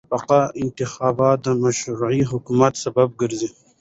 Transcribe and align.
شفاف 0.09 0.45
انتخابات 0.63 1.37
د 1.45 1.47
مشروع 1.63 2.17
حکومت 2.31 2.73
سبب 2.83 3.09
ګرځي 3.21 3.49